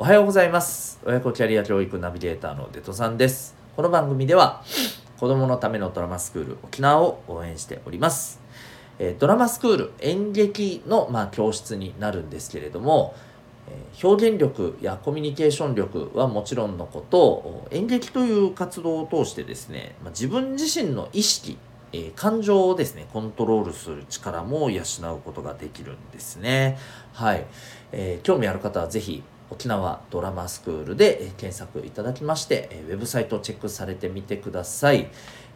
[0.00, 1.00] おはようございます。
[1.04, 3.56] 親子キャリア教育ナビゲーターのデトさんです。
[3.74, 4.62] この番組では
[5.18, 8.40] 子供のためのドラマスクール沖縄を応援しております。
[9.00, 13.16] えドラマスクール演劇の、まあ、教室になるんですけれども
[14.00, 21.58] 表現力やコミュニケーション力はもちろんのこと演劇という活動を通してですね自分自身の意識
[21.92, 26.78] え感情をですねコントロールする力も養うことができるんですね。
[27.14, 27.44] はい、
[27.90, 35.08] えー、興味ある方は是非沖縄ドラマスクールで、検索いただきまして、えウェブサイトをチェックされてみてください、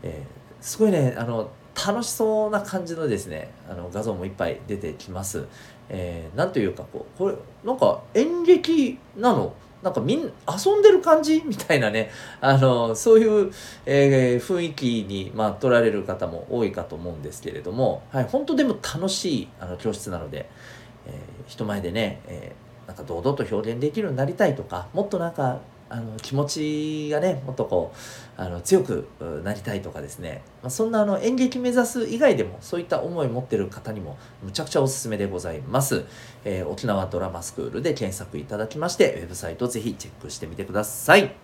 [0.03, 5.47] えー、すごいねあの楽しそうな感じのですねあの画像もいっぱい出てきます、
[5.89, 7.35] えー、というかこうこれ
[7.65, 9.55] なんか演劇なの？
[9.83, 11.43] なんかみん遊んでる感じ？
[11.45, 13.53] みたいなねあのそういう、
[13.85, 20.49] えー、雰囲気に、まあ、取られる方も多いかと思うんですけれども、はい、本当でも楽しいあの教室なので、
[21.07, 21.15] えー、
[21.51, 25.61] 人前でね、えー、なんか堂々と表現できるようになりたいとかもっとなんか
[25.93, 29.09] あの気持ちがねもっとこうあの強く
[29.45, 36.05] なりたいとかですね、まあ、そんなあの演劇目指す以外でもそういった思い持ってる方にもむちゃくちゃおすすめでございます、
[36.45, 41.35] えー、沖縄ドラマスクールで検索いただきましてウェブサイトぜひチェックしてみてください。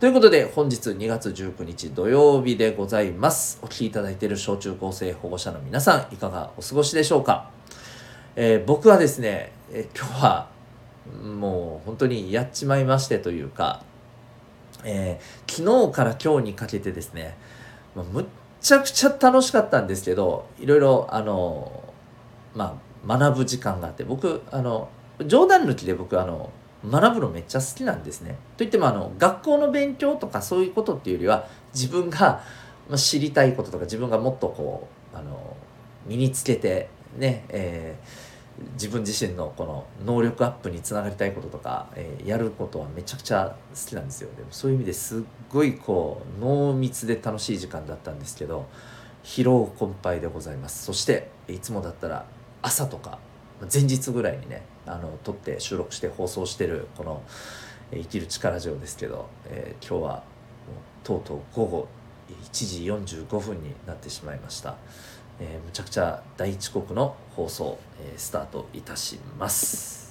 [0.00, 3.60] ということで本日2月19日土曜日でございます。
[3.62, 7.50] お聴きいただいている小中高生保護者の皆さんいかがお過ごしでしょうか、
[8.36, 10.48] えー、僕はですね、えー、今日は
[11.22, 13.84] もう本当にやっちまいましてというか、
[14.82, 17.36] えー、昨日から今日にかけてですね、
[17.94, 18.24] まあ、むっ
[18.60, 21.84] ちゃくちゃ楽しかったんですけどいろいろあの
[22.54, 24.88] まあ学ぶ時間があって僕あの
[25.24, 26.50] 冗談抜きで僕あの
[26.90, 28.36] 学ぶのめっちゃ好きなんですね。
[28.56, 32.42] といってもあの学校の勉強とかそういうことっていうよりは自分が
[32.96, 35.56] 知りたいこととか自分がもっとこうあの
[36.06, 38.34] 身につけてね、えー
[38.74, 48.66] 自分自身のこの能力アップにつながりたいこととか、えー、やることはめちゃくちゃ好きなんですよでもそういう意味ですっごいこう濃密で楽しい時間だったんですけど
[49.24, 52.26] 疲労困憊でございますそしていつもだったら
[52.62, 53.18] 朝とか
[53.72, 57.22] 前日ぐらいにねあの撮って収録して放送してるこの
[57.92, 60.22] 「生きる力城」ですけど、えー、今日は
[61.02, 61.88] とうとう午後
[62.52, 64.76] 1時45分になってしまいました。
[65.40, 70.04] えー、むちゃくちゃ大遅刻の放送、えー、スタートいたします。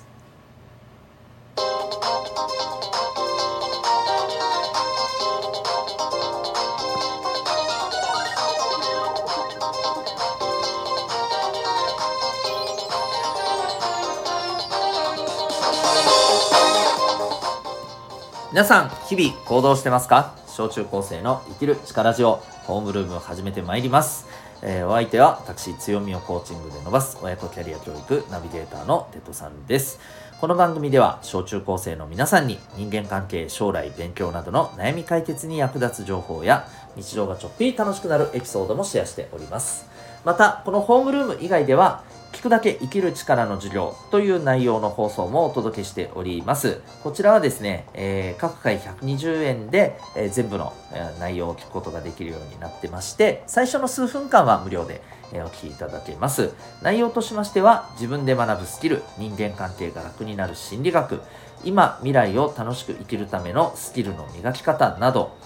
[18.51, 20.35] 皆さん、日々行動してますか？
[20.45, 22.35] 小中高生の生きる力ジオ
[22.67, 24.28] ホームルームを始めてまいります。
[24.66, 30.00] えー、お相手は私強みをコーチングで伸ばす親子キャリア教育ナビゲーターのテトさんです。
[30.40, 36.66] この番組では小中高生の皆さんに人間関係将来勉強などの悩み解決に役立つ情報や
[36.96, 39.85] 日常がちょっぴり楽しくなるエピソードもシェアしております。
[40.23, 46.81] またこのホームルーム以外では聞くだけ生きる力の授業という内容の放送もお届けしております。
[47.03, 55.01] こちらはですね、えー、各回120円で、えー、全部の、えー、内容を聞くことができるようになってまして、最初の数分間は無料で、
[55.31, 56.53] えお聞きいただけます。
[56.81, 61.22] 内容としましては、自分で学ぶスキル、人間関係が楽になる心理学、
[61.63, 65.38] 今、未来を楽しく生きるためのスキルの磨き方など、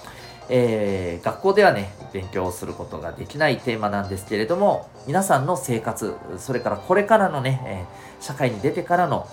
[0.50, 9.28] えー、学校ではね勉強することができないテーマなんですけれども皆さんの生活それからこれからのね、えー、社会に出てからの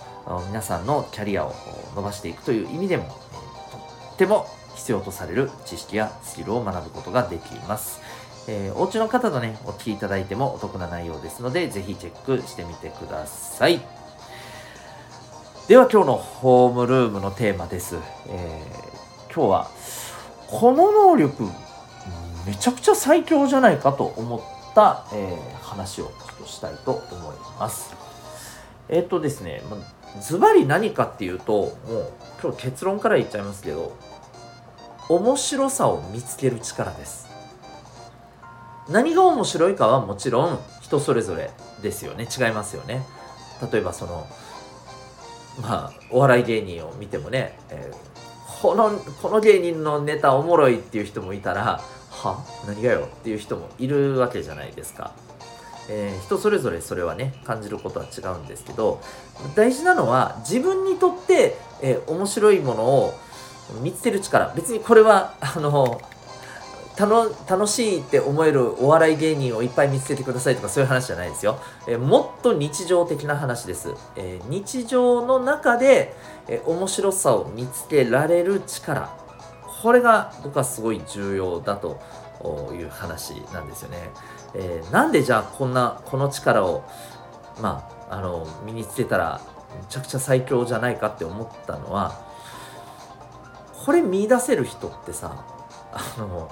[0.47, 1.53] 皆さんのキャリアを
[1.95, 3.77] 伸ばしていくという意味でも、と
[4.13, 8.01] っても必要とされる知識やスキルを学ぶことができます。
[8.47, 13.79] えー、お家の方とね、お聞きいただいてもお得な内容ですので、ぜひチェックしてみてください。
[15.67, 17.97] では今日のホームルームのテーマです。
[18.27, 19.71] えー、今日は
[20.49, 21.43] この能力
[22.45, 27.95] めちゃくちゃ最強じゃないかと思った、えー、話をちょっとしたいと思います。
[28.87, 29.63] えっ、とですね、
[30.21, 33.97] ズバリ何かっていうと、もう今日結論から言っちゃいますけど、
[35.09, 37.27] 面白さを見つける力です。
[38.89, 41.49] 何が面白いかはもちろん人それぞれ
[41.81, 42.25] ですよね。
[42.25, 43.03] 違いますよね。
[43.71, 44.27] 例えばその、
[45.63, 48.15] まあ、お笑い芸人を見てもね、えー
[48.65, 52.43] このこの芸人のネタおもろいっていう人もいたらは？
[52.65, 53.07] 何がよ？
[53.13, 55.11] っていう人もいるわけじゃないですか。
[55.87, 59.01] えー、人それぞれそれはね感じることは違うんですけど
[59.55, 63.13] 大事なのは自分にとって、えー、面白いものを
[63.81, 64.51] 見つける力。
[64.55, 66.01] 別にこれはあの
[66.97, 71.59] 楽しいって思えるお笑い芸人をいっぱい見つけてくださいとかそういう話じゃないですよ。
[71.87, 73.93] えー、もっと日常的な話です。
[74.15, 76.15] えー、日常の中で、
[76.47, 79.09] えー、面白さを見つけられる力。
[79.81, 81.99] これが僕はすごい重要だと
[82.73, 84.09] いう話なんですよね。
[84.55, 86.83] え、なんでじゃあこんなこの力を
[87.61, 89.41] まああの身につけたら
[89.75, 92.19] めちゃくちゃ最強じゃないかって思ったのは
[93.85, 95.45] これ見出せる人ってさ
[95.91, 96.51] あの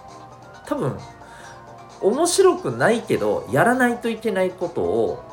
[0.66, 0.98] 多分
[2.02, 5.24] 面白くないけどやらないといけないことを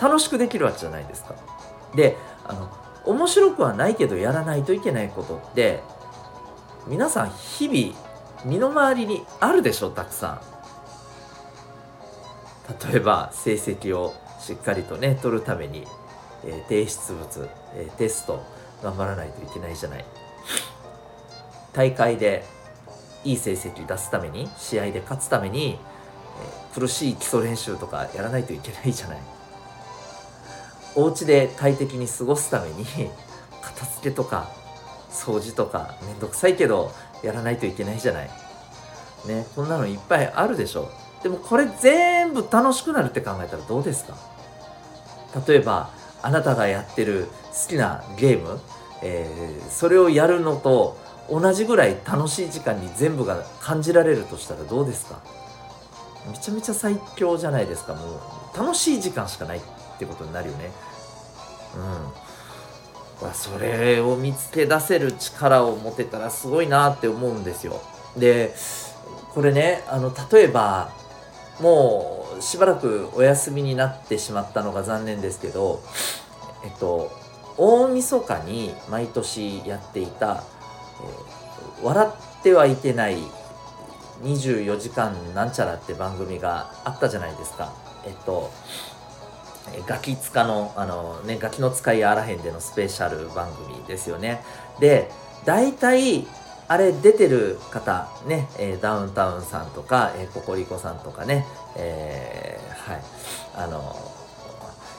[0.00, 1.34] 楽しくできるわけじゃないですか。
[1.94, 2.70] であの
[3.04, 5.82] 面白くはないけどやらないといけないことって
[6.86, 7.96] 皆さん日々
[8.44, 10.40] 身の回りにあるでしょたくさん。
[12.90, 15.86] 例えば成績をしっかりとね取るために、
[16.44, 18.42] えー、提出物、えー、テスト
[18.82, 20.04] 頑張らないといけないじゃない
[21.72, 22.44] 大会で
[23.28, 25.78] いい成績出すために試合で勝つために、
[26.74, 29.18] え、苦しい基礎練習とかやらないといけないじゃない。
[30.94, 32.84] お家で快適に過ごすために
[33.62, 34.48] 片付けとか
[35.12, 36.90] 掃除とかめんどくさいけど
[37.22, 38.30] やらないといけないじゃない。
[39.26, 40.90] ねこんなのいっぱいあるでしょ。
[41.22, 44.14] でもこれ全部楽しくなるって考えたらどうですか？
[45.46, 45.90] 例えば
[46.22, 48.60] あなたがやってる好きなゲーム、
[49.02, 50.96] えー、それをやるのと
[51.30, 55.20] 同じぐらい楽しい時間に全部が感じられるとしたらどうですか？
[56.30, 58.20] めちゃめちゃ最強じゃないですかもう。
[58.56, 59.60] 楽しい時間しかないっ
[59.98, 60.70] てことになるよね。
[63.22, 63.34] うん。
[63.34, 67.80] それを見つけ出せる力を持てたらすごいなって思うんですよ。
[68.16, 68.54] で
[69.34, 70.92] これねあの例えば
[71.60, 75.82] もうしばらくお休みになってしまったのが残念ですけど
[76.64, 77.10] えっと
[77.56, 80.44] 大晦日に毎年やっていた、
[81.82, 83.18] 笑ってはいけない
[84.22, 87.72] 24時間なんちゃらって番組があったじゃないですか。
[88.04, 88.50] えっと、
[89.86, 94.42] ガキ使の、あのね、ガキの使いあらへんでのスペシャル番組ですよね。
[94.80, 95.10] で、
[95.44, 96.26] 大体、
[96.70, 101.46] あれ出てる方、ね、えー、ダウンタウンさんとか、えー、ココリコさんとかね、
[101.76, 103.02] えー、はい、
[103.54, 103.96] あの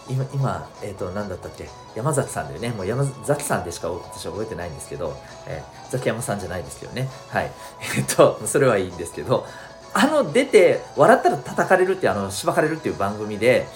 [0.10, 5.16] 今、今えっ、ー、と、何だったっけ、山崎さんでね、もう山崎さんでしか私は覚えてないんですけど、
[5.48, 7.52] えー、ザキヤマさんじゃないですけどね、はい。
[7.98, 9.46] えっ、ー、と、それはいいんですけど、
[9.94, 13.68] あの出て、笑ったら叩かれるって、あの、しばかれるっていう番組で、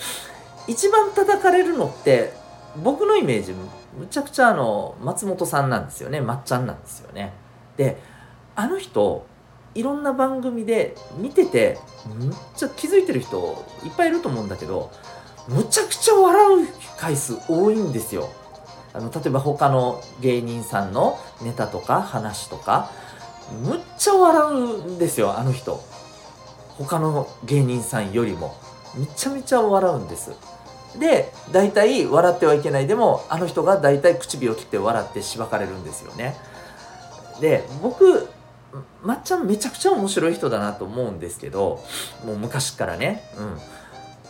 [0.68, 2.34] 一番叩かれるのって、
[2.84, 7.34] 僕のイメージ、むちゃくちゃあの、松本さんなんですよね、まっちゃんなんですよね。
[7.78, 8.02] で、
[8.56, 9.26] あの人、
[9.76, 14.92] いろんな番組で見てて、むっちゃ気づいてる人いっぱいいると思うんだけど、
[15.48, 16.68] むちゃくちゃ笑う
[16.98, 18.30] 回数多いんですよ。
[18.94, 22.92] あの例えば他の芸人さんのネタとか話とか
[23.64, 25.82] むっちゃ笑うんですよあの人。
[26.78, 28.56] 他の芸人さんよりも。
[28.96, 30.32] めちゃめちゃ笑うんです。
[31.00, 32.88] で大体笑ってはいけない。
[32.88, 36.38] でもあの人が大体唇を切って笑ってしばかれるんですよね。
[37.42, 38.30] で僕
[39.04, 41.84] まっちゃんめちゃくちゃ面白い人だなと思うんですけど
[42.26, 43.24] もう昔からね。
[43.38, 43.60] うん。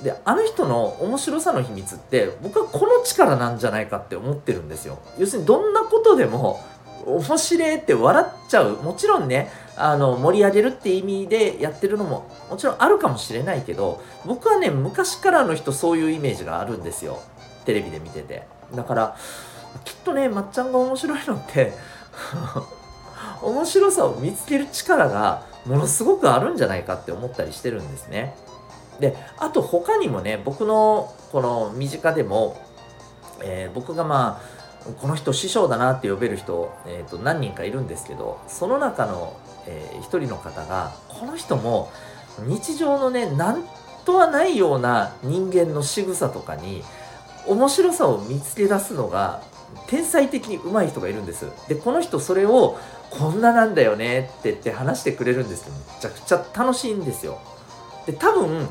[0.04, 5.00] であの人の面白さの秘密って僕はこの力なんじゃないかって思ってるんですよ。
[5.18, 6.60] 要するにどんなことでも
[7.06, 8.76] 面白いって笑っちゃう。
[8.78, 17.20] もちろんねあの盛り上げるって意味でやってるのももちろんあるかもしれないけど僕はね昔からの人そういうイメージがあるんですよ。
[17.66, 18.44] テレビで見てて。
[18.76, 19.16] だから
[19.86, 21.74] きっとねまっちゃんが面白いのって
[23.42, 28.36] 面白さを見つける力がものすごくあるんじゃないかって思ったりしてるんですね。
[29.03, 32.57] であと他にもね僕のこの身近でも、
[33.43, 41.91] えー、僕がまあこの人師匠だなって呼べる人、えー、と何人かいるんですけどその中の、えー、一人の方がこの人も
[42.48, 43.65] 日常のね何
[44.05, 46.81] とはないような人間の仕草とかに
[47.45, 49.43] 面白さを見つけ出すのが
[49.88, 51.48] 天才的に上手い人がいるんです。
[51.67, 52.77] でこの人それを
[53.10, 57.39] こんななんだよねって言って話してくれるんですけどめちゃくちゃ楽しいんですよ。
[58.05, 58.67] で多分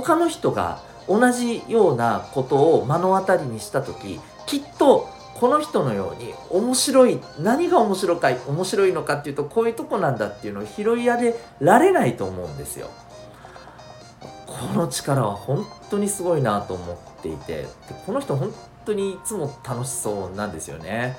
[0.00, 12.88] 他の人が同じようなことを目の当たりにした時きっとこの人のように面白い何が面白かい面白いのかっていうとこういうとこなんだっていうのを拾い上げられないと思うんですよ。
[14.46, 17.68] この力は本当にすごいなと思っていてで
[18.06, 18.52] この人本
[18.84, 21.16] 当にいつも楽しそうなんですよね。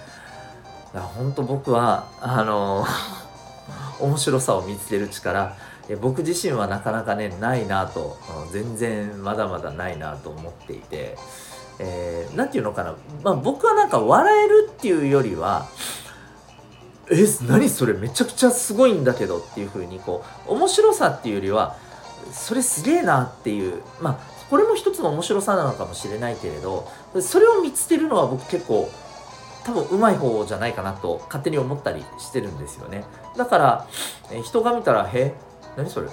[0.94, 2.86] だから本当僕はあの
[4.00, 5.56] 面白さを見つける力
[5.90, 8.18] え僕自身はなかなかねないなと
[8.52, 11.18] 全然まだまだないなと思っていて
[11.78, 15.68] 何、えー、て言うのかな、まあ、僕はなんか笑えるっていうよりは
[17.12, 21.76] え何それめちゃくちゃすごいんだけどっていう風にこう面白さっていうよりは
[22.32, 26.88] それすげえなっていうまあこれも一つの面白さなのかもしれないけれど
[27.22, 28.90] それを見つけるのは僕結構
[29.66, 33.04] 多分うまい方じゃないかなと勝手に思ったりしてるんですよね。
[33.36, 33.88] だから、
[34.32, 35.34] え人が見たら「へ？
[35.78, 36.08] 何それ、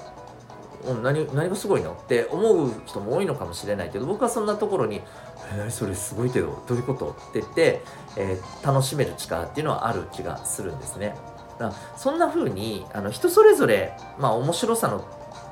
[1.03, 1.93] 何何がすごいの？
[1.93, 4.97] って思う人も多いのかもしれないけど僕はそんなところに
[5.55, 7.83] 「え何それすごいけどどういうこと?」って言って、
[8.17, 11.15] えー、楽しめる力っていうのはある気がするんですね。
[11.59, 15.05] だからそんな風にあの人それぞれ、まあ、面白さの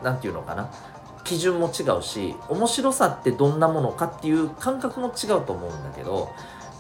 [0.03, 0.69] 何て言うのかな？
[1.23, 6.31] 基準も違うし面白さってどんなものかっていう感覚も違うと思うんだけど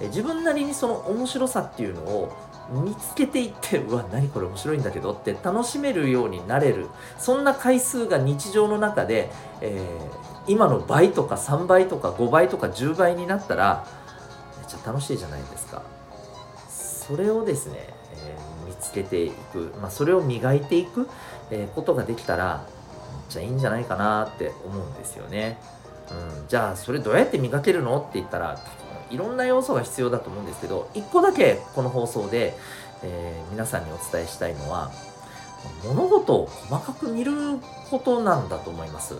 [0.00, 2.32] 自分なりにその面白さっていうのを
[2.70, 6.88] 見つけていってうわ何これ面白いんだけどって楽しめるようになれる。
[7.18, 13.86] そんな回数が日常の中で、えー、今の倍とか3倍とか5倍とか10倍になったら
[14.58, 15.82] めっちゃ楽しいじゃないですか。
[16.68, 21.08] それをですね、えー、見つけていく、まあ、それを磨いていく、
[21.50, 22.72] えー、ことができたらめっ
[23.28, 25.58] ちゃいいんじゃないかなって思うんですよね、
[26.40, 27.98] うん、じゃあそれどうやって磨けるの？
[27.98, 28.60] って言ったら
[29.10, 32.56] いろんな要素が必要だと思うんですけど一個だけこの放送で、
[33.02, 34.90] えー、皆さんにお伝えしたいのは
[35.84, 37.32] 物事を細かく見る
[37.90, 39.14] ことなんだと思います。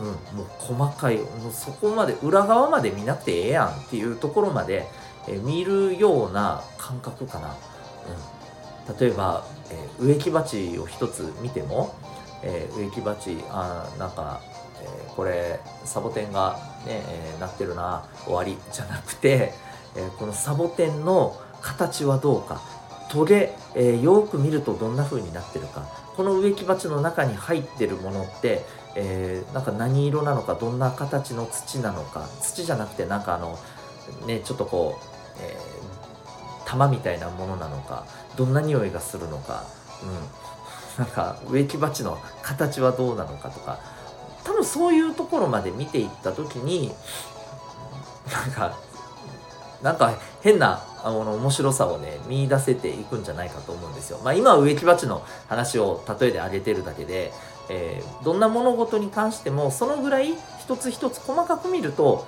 [0.00, 0.06] うん、
[0.38, 4.86] もう細かいもうそこまで裏側まで見なくてええやんっていうところまで、
[5.28, 7.56] え、見るような感覚かな。
[8.88, 11.94] うん、例えば、え、植木鉢を一つ見ても、
[12.42, 14.40] え、植木鉢あなんか
[14.82, 19.52] えー、これサボテンがね、えー、なってるな終わりじゃなくて、
[19.96, 22.60] えー、このサボテンの形はどうか。
[23.10, 25.82] トゲ、え、よく見るとどんな風になってるか。
[26.16, 28.64] この植木鉢の中に入ってるものって、
[28.96, 32.26] え、なんか何色なのかどんな形の土なのか。
[32.40, 33.58] 土じゃなくてなんかあの
[34.26, 35.04] ねちょっとこう、
[35.42, 35.56] え、
[36.64, 38.06] 玉みたいなものなのか。
[38.36, 39.64] どんな匂いがするのか、
[40.98, 43.78] うん、なんか植木鉢の形はどうなのかとか。
[44.44, 46.92] 多分そういうところまで見ていった時に
[48.32, 48.78] なんか
[49.82, 54.20] なんか変なあの面白さをね見出せていくんじゃないかと思うんですよ。
[54.22, 57.32] まあ、今は植木鉢の話を例えで挙げてるだけで、
[57.68, 62.26] えー、どんな物事に関してもそのぐらい一つ一つ細かく見ると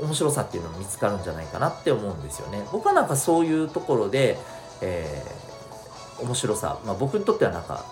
[0.00, 2.66] 面白さっていうのも見つかるんじゃないかなって思うんですよね。
[2.72, 4.36] 僕はなんかそういうところで、
[4.80, 7.84] えー、面白さ、まあ、僕にとってはなんか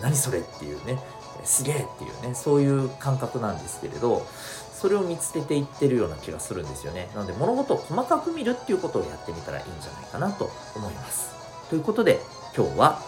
[0.00, 0.98] 何それっていうね
[1.44, 4.26] すげえっていうねそういう感覚なんですけれど
[4.72, 7.08] それを見つけていってるような気がするんですよね。
[7.14, 11.34] なので物事を細かく見るっていうことをやってみたらいいんじゃないかなと思います。
[11.70, 12.20] ということで
[12.54, 13.00] 今日は、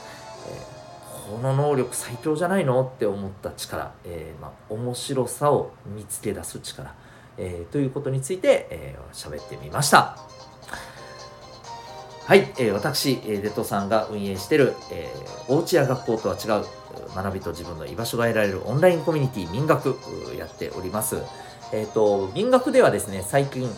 [0.49, 6.95] えー、この能力最強じゃないのって思った力、えー、まあ、面白さを見つけ出す力、
[7.37, 10.36] えー、ということについて喋、えー、ってみました。
[12.27, 16.65] はい、えー、私、えー、デトさんが運営している、えー、お家や学校とは違う
[17.15, 19.97] 学びと自分の居場所が得られるオンラインコミュニティ民学
[20.37, 21.23] やっております。
[21.73, 23.75] えっ、ー、と、民学ではですね、最近、好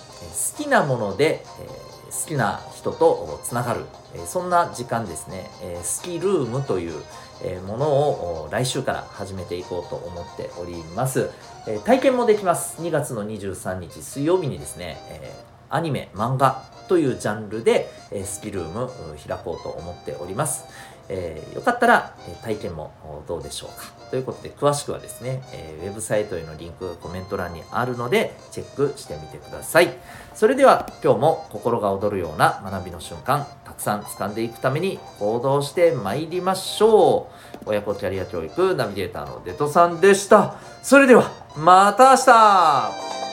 [0.57, 3.83] きなもので、えー、好きな人とつながる、
[4.14, 7.02] えー、そんな時間ですね、えー、スキルームという、
[7.40, 11.31] えものを来週から始めていこうと思っております。
[11.69, 12.83] え体験もできます。
[12.83, 18.91] 2月の23日水曜日にですね、えアニメ、漫画というジャンルで、えスキルーム
[19.27, 20.65] 開こうと思っております。
[21.11, 22.93] えー、よかったら、え体験も
[23.27, 23.87] どうでしょうか。
[24.11, 29.95] ということで、詳しくはですね、えー、ウェブサイトへのリンクがコメント欄にあるので、チェックしてみてください。
[30.35, 37.29] それでは、今日も心が躍るような学びの瞬間、たくさん掴んでいくために行動してまいりましょ
[37.65, 37.69] う。
[37.69, 40.57] 親子キャリア教育ナビゲーターのデトさんでした。
[40.83, 43.28] それでは、また明日